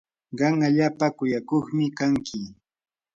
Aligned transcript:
qam 0.37 0.55
allaapa 0.67 1.07
kuyakuqmi 1.17 1.85
kanki. 1.97 2.41